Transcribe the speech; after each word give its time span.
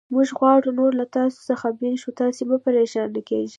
موږ 0.13 0.27
غواړو 0.39 0.69
نور 0.79 0.91
له 0.99 1.05
تاسې 1.15 1.39
څخه 1.49 1.67
بېل 1.79 1.95
شو، 2.01 2.11
تاسې 2.21 2.41
مه 2.49 2.57
پرېشانه 2.65 3.21
کېږئ. 3.29 3.49